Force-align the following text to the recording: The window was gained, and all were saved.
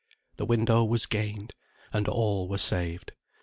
The 0.37 0.47
window 0.47 0.83
was 0.83 1.05
gained, 1.05 1.53
and 1.93 2.07
all 2.07 2.47
were 2.49 2.57
saved. 2.57 3.11